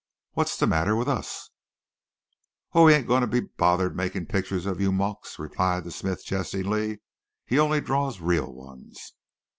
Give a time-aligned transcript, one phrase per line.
[0.33, 2.35] Wats the matter with us, eh?"
[2.79, 6.25] "Oh, he ain't goin' to be bothered makin' pitchers of you mokes," replied the smith
[6.25, 7.01] jestingly.
[7.45, 9.13] "He only draws real ones.